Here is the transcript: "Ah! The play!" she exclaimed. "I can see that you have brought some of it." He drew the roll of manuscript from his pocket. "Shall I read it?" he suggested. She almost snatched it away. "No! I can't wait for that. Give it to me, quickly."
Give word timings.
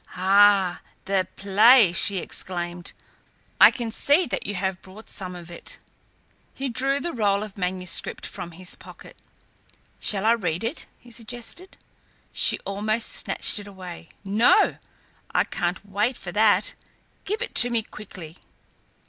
"Ah! 0.15 0.81
The 1.05 1.27
play!" 1.35 1.91
she 1.93 2.17
exclaimed. 2.17 2.93
"I 3.59 3.69
can 3.69 3.91
see 3.91 4.25
that 4.25 4.47
you 4.47 4.55
have 4.55 4.81
brought 4.81 5.07
some 5.07 5.35
of 5.35 5.51
it." 5.51 5.77
He 6.55 6.69
drew 6.69 6.99
the 6.99 7.13
roll 7.13 7.43
of 7.43 7.55
manuscript 7.55 8.25
from 8.25 8.53
his 8.53 8.73
pocket. 8.73 9.15
"Shall 9.99 10.25
I 10.25 10.31
read 10.31 10.63
it?" 10.63 10.87
he 10.97 11.11
suggested. 11.11 11.77
She 12.33 12.57
almost 12.65 13.09
snatched 13.09 13.59
it 13.59 13.67
away. 13.67 14.09
"No! 14.25 14.77
I 15.35 15.43
can't 15.43 15.85
wait 15.87 16.17
for 16.17 16.31
that. 16.31 16.73
Give 17.23 17.43
it 17.43 17.53
to 17.61 17.69
me, 17.69 17.83
quickly." 17.83 18.37